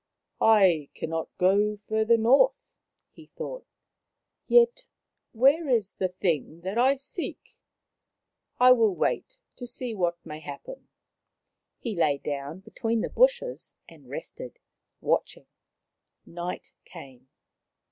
[0.41, 2.73] I cannot go further north,"
[3.11, 3.67] he thought.
[4.47, 4.87] Yet,
[5.31, 7.59] where is the thing I seek?
[8.59, 10.87] I will wait, to see what may happen."
[11.77, 14.57] He lay down between the bushes and rested,
[15.01, 15.45] watching.
[16.25, 17.29] Night came.